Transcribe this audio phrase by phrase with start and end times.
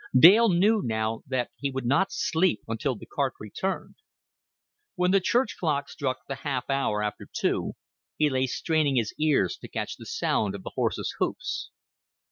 [0.17, 3.97] Dale knew now that he would not sleep until the cart returned.
[4.95, 7.73] When the church clock struck the half hour after two,
[8.17, 11.69] he lay straining his ears to catch the sound of the horse's hoofs.